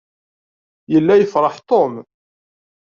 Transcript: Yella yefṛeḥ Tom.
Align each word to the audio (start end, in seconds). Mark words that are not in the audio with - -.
Yella 0.91 1.13
yefṛeḥ 1.17 1.55
Tom. 1.69 1.93